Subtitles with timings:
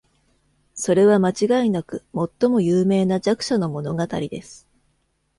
[0.73, 2.01] それは間違いなく
[2.39, 4.67] 最も有名な弱者の物語です。